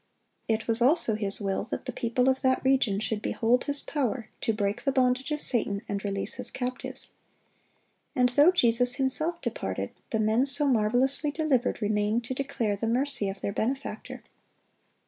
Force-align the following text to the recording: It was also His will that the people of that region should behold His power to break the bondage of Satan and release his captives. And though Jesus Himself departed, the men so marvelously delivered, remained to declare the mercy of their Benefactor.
It 0.47 0.67
was 0.67 0.81
also 0.81 1.13
His 1.13 1.39
will 1.39 1.63
that 1.65 1.85
the 1.85 1.91
people 1.91 2.27
of 2.27 2.41
that 2.41 2.65
region 2.65 2.99
should 2.99 3.21
behold 3.21 3.65
His 3.65 3.83
power 3.83 4.29
to 4.41 4.51
break 4.51 4.81
the 4.81 4.91
bondage 4.91 5.29
of 5.31 5.43
Satan 5.43 5.83
and 5.87 6.03
release 6.03 6.33
his 6.33 6.49
captives. 6.49 7.11
And 8.15 8.29
though 8.29 8.51
Jesus 8.51 8.95
Himself 8.95 9.39
departed, 9.41 9.91
the 10.09 10.19
men 10.19 10.47
so 10.47 10.67
marvelously 10.67 11.29
delivered, 11.29 11.83
remained 11.83 12.23
to 12.23 12.33
declare 12.33 12.75
the 12.75 12.87
mercy 12.87 13.29
of 13.29 13.41
their 13.41 13.53
Benefactor. 13.53 14.23